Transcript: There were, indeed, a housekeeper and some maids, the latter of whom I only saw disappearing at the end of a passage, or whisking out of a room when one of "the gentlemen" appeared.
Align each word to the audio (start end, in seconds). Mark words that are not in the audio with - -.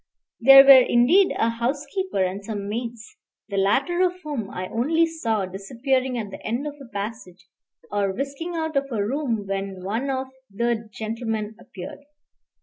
There 0.39 0.65
were, 0.65 0.71
indeed, 0.81 1.31
a 1.37 1.47
housekeeper 1.49 2.23
and 2.23 2.43
some 2.43 2.67
maids, 2.67 3.17
the 3.49 3.57
latter 3.57 4.01
of 4.03 4.19
whom 4.23 4.49
I 4.49 4.67
only 4.69 5.05
saw 5.05 5.45
disappearing 5.45 6.17
at 6.17 6.31
the 6.31 6.43
end 6.43 6.65
of 6.65 6.73
a 6.81 6.91
passage, 6.91 7.45
or 7.91 8.11
whisking 8.11 8.55
out 8.55 8.75
of 8.75 8.87
a 8.91 9.05
room 9.05 9.45
when 9.45 9.83
one 9.83 10.09
of 10.09 10.29
"the 10.49 10.89
gentlemen" 10.91 11.55
appeared. 11.59 11.99